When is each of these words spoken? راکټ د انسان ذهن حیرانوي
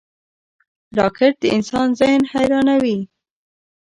راکټ 0.97 1.33
د 1.39 1.43
انسان 1.55 1.87
ذهن 1.99 2.21
حیرانوي 2.31 2.99